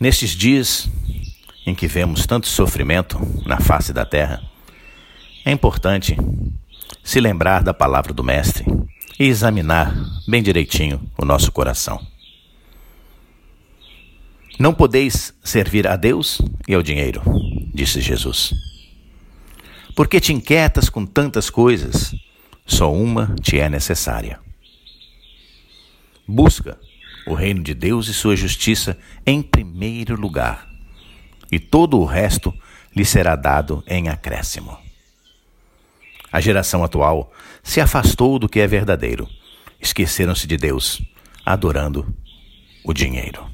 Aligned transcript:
Nestes 0.00 0.30
dias 0.30 0.88
em 1.66 1.74
que 1.74 1.88
vemos 1.88 2.24
tanto 2.24 2.46
sofrimento 2.46 3.18
na 3.44 3.58
face 3.58 3.92
da 3.92 4.04
terra, 4.04 4.40
é 5.44 5.50
importante 5.50 6.16
se 7.02 7.20
lembrar 7.20 7.64
da 7.64 7.74
palavra 7.74 8.12
do 8.12 8.22
Mestre 8.22 8.64
e 9.18 9.24
examinar 9.24 9.92
bem 10.28 10.40
direitinho 10.40 11.00
o 11.18 11.24
nosso 11.24 11.50
coração. 11.50 12.00
Não 14.56 14.72
podeis 14.72 15.34
servir 15.42 15.88
a 15.88 15.96
Deus 15.96 16.40
e 16.68 16.74
ao 16.74 16.82
dinheiro, 16.82 17.20
disse 17.74 18.00
Jesus. 18.00 18.54
Porque 19.96 20.20
te 20.20 20.32
inquietas 20.32 20.88
com 20.88 21.04
tantas 21.04 21.50
coisas, 21.50 22.14
só 22.64 22.92
uma 22.92 23.34
te 23.42 23.58
é 23.58 23.68
necessária. 23.68 24.38
Busca 26.26 26.78
o 27.26 27.34
reino 27.34 27.62
de 27.62 27.74
Deus 27.74 28.08
e 28.08 28.14
sua 28.14 28.36
justiça 28.36 28.98
em 29.26 29.42
primeiro 29.42 30.18
lugar, 30.18 30.68
e 31.50 31.58
todo 31.58 31.98
o 31.98 32.04
resto 32.04 32.52
lhe 32.94 33.04
será 33.04 33.36
dado 33.36 33.82
em 33.86 34.08
acréscimo. 34.08 34.76
A 36.30 36.40
geração 36.40 36.84
atual 36.84 37.32
se 37.62 37.80
afastou 37.80 38.38
do 38.38 38.48
que 38.48 38.60
é 38.60 38.66
verdadeiro, 38.66 39.28
esqueceram-se 39.80 40.46
de 40.46 40.56
Deus, 40.56 41.00
adorando 41.44 42.14
o 42.84 42.92
dinheiro. 42.92 43.46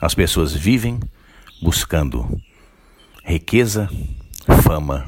As 0.00 0.14
pessoas 0.14 0.52
vivem 0.52 0.98
buscando 1.62 2.40
riqueza, 3.24 3.88
fama 4.62 5.06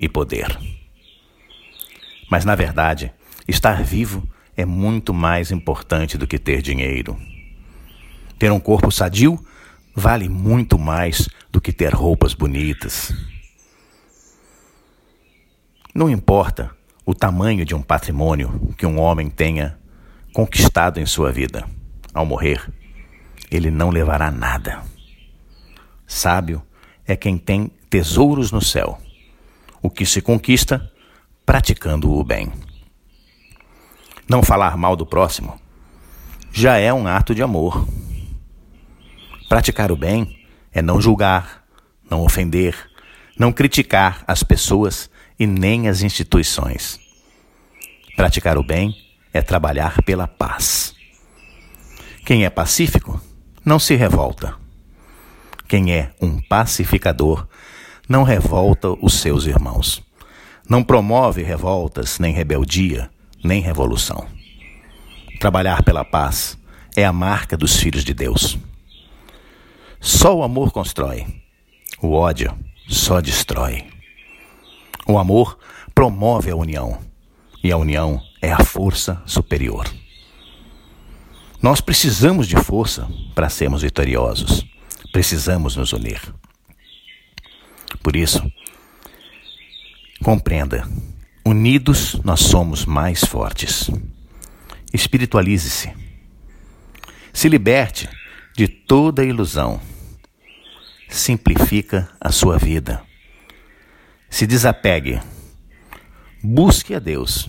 e 0.00 0.08
poder. 0.08 0.58
Mas, 2.30 2.44
na 2.44 2.54
verdade, 2.54 3.12
estar 3.46 3.82
vivo 3.82 4.26
é 4.58 4.64
muito 4.64 5.14
mais 5.14 5.52
importante 5.52 6.18
do 6.18 6.26
que 6.26 6.36
ter 6.36 6.60
dinheiro. 6.60 7.16
Ter 8.40 8.50
um 8.50 8.58
corpo 8.58 8.90
sadio 8.90 9.38
vale 9.94 10.28
muito 10.28 10.76
mais 10.76 11.28
do 11.48 11.60
que 11.60 11.72
ter 11.72 11.94
roupas 11.94 12.34
bonitas. 12.34 13.14
Não 15.94 16.10
importa 16.10 16.72
o 17.06 17.14
tamanho 17.14 17.64
de 17.64 17.72
um 17.72 17.80
patrimônio 17.80 18.74
que 18.76 18.84
um 18.84 18.98
homem 18.98 19.30
tenha 19.30 19.78
conquistado 20.32 20.98
em 20.98 21.06
sua 21.06 21.30
vida. 21.30 21.64
Ao 22.12 22.26
morrer, 22.26 22.68
ele 23.52 23.70
não 23.70 23.90
levará 23.90 24.28
nada. 24.28 24.82
Sábio 26.04 26.60
é 27.06 27.14
quem 27.14 27.38
tem 27.38 27.70
tesouros 27.88 28.50
no 28.50 28.60
céu, 28.60 28.98
o 29.80 29.88
que 29.88 30.04
se 30.04 30.20
conquista 30.20 30.90
praticando 31.46 32.12
o 32.12 32.24
bem. 32.24 32.52
Não 34.28 34.42
falar 34.42 34.76
mal 34.76 34.94
do 34.94 35.06
próximo 35.06 35.58
já 36.52 36.76
é 36.76 36.92
um 36.92 37.06
ato 37.06 37.34
de 37.34 37.42
amor. 37.42 37.88
Praticar 39.48 39.90
o 39.90 39.96
bem 39.96 40.46
é 40.70 40.82
não 40.82 41.00
julgar, 41.00 41.64
não 42.10 42.22
ofender, 42.22 42.76
não 43.38 43.50
criticar 43.50 44.22
as 44.26 44.42
pessoas 44.42 45.08
e 45.38 45.46
nem 45.46 45.88
as 45.88 46.02
instituições. 46.02 47.00
Praticar 48.16 48.58
o 48.58 48.62
bem 48.62 48.94
é 49.32 49.40
trabalhar 49.40 50.02
pela 50.02 50.26
paz. 50.26 50.94
Quem 52.26 52.44
é 52.44 52.50
pacífico 52.50 53.18
não 53.64 53.78
se 53.78 53.94
revolta. 53.94 54.56
Quem 55.66 55.94
é 55.94 56.12
um 56.20 56.38
pacificador 56.38 57.46
não 58.06 58.24
revolta 58.24 58.90
os 59.00 59.14
seus 59.20 59.46
irmãos. 59.46 60.02
Não 60.68 60.84
promove 60.84 61.42
revoltas, 61.42 62.18
nem 62.18 62.34
rebeldia, 62.34 63.10
nem 63.42 63.60
revolução. 63.60 64.26
Trabalhar 65.38 65.82
pela 65.82 66.04
paz 66.04 66.58
é 66.96 67.04
a 67.04 67.12
marca 67.12 67.56
dos 67.56 67.76
filhos 67.76 68.04
de 68.04 68.12
Deus. 68.12 68.58
Só 70.00 70.36
o 70.36 70.42
amor 70.42 70.72
constrói, 70.72 71.26
o 72.00 72.12
ódio 72.12 72.56
só 72.88 73.20
destrói. 73.20 73.86
O 75.06 75.18
amor 75.18 75.58
promove 75.94 76.50
a 76.50 76.56
união, 76.56 76.98
e 77.62 77.72
a 77.72 77.76
união 77.76 78.22
é 78.40 78.52
a 78.52 78.64
força 78.64 79.22
superior. 79.26 79.88
Nós 81.60 81.80
precisamos 81.80 82.46
de 82.46 82.56
força 82.56 83.08
para 83.34 83.48
sermos 83.48 83.82
vitoriosos. 83.82 84.64
Precisamos 85.12 85.74
nos 85.74 85.92
unir. 85.92 86.20
Por 88.02 88.14
isso, 88.14 88.40
compreenda: 90.22 90.88
unidos 91.48 92.20
nós 92.22 92.40
somos 92.40 92.84
mais 92.84 93.24
fortes. 93.24 93.90
Espiritualize-se. 94.92 95.90
Se 97.32 97.48
liberte 97.48 98.06
de 98.54 98.68
toda 98.68 99.24
ilusão. 99.24 99.80
Simplifica 101.08 102.10
a 102.20 102.30
sua 102.30 102.58
vida. 102.58 103.02
Se 104.28 104.46
desapegue. 104.46 105.20
Busque 106.42 106.94
a 106.94 106.98
Deus 106.98 107.48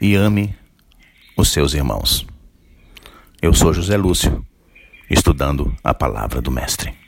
e 0.00 0.16
ame 0.16 0.56
os 1.36 1.52
seus 1.52 1.72
irmãos. 1.72 2.26
Eu 3.40 3.54
sou 3.54 3.72
José 3.72 3.96
Lúcio, 3.96 4.44
estudando 5.08 5.72
a 5.84 5.94
palavra 5.94 6.42
do 6.42 6.50
Mestre. 6.50 7.03